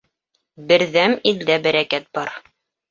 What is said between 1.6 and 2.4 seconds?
бәрәкәт бар